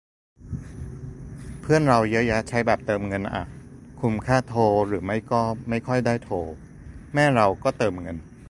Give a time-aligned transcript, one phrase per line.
[1.61, 3.43] เพื่อนเราเยอะแยะใช้แบบเติมเงินอ่ะ
[4.01, 6.35] คุมค่าโทร หรือไม่ก็ไม่ค่อยได้โทร
[7.13, 8.17] แม่เราก็เติมเงิน